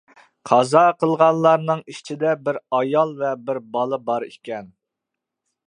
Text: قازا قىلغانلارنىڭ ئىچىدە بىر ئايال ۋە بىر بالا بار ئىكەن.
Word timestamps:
قازا 0.51 0.81
قىلغانلارنىڭ 1.01 1.83
ئىچىدە 1.93 2.33
بىر 2.47 2.59
ئايال 2.79 3.13
ۋە 3.21 3.35
بىر 3.51 3.61
بالا 3.77 4.01
بار 4.09 4.27
ئىكەن. 4.33 4.73